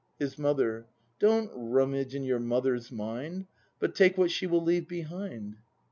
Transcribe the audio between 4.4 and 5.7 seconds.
will leave behind.